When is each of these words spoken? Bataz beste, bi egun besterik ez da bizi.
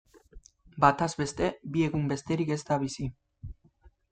Bataz 0.85 1.09
beste, 1.19 1.49
bi 1.75 1.85
egun 1.91 2.09
besterik 2.13 2.53
ez 2.57 2.61
da 2.71 2.81
bizi. 2.85 3.07